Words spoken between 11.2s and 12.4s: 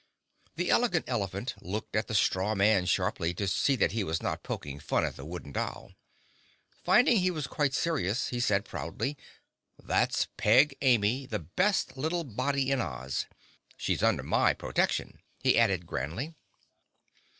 the best little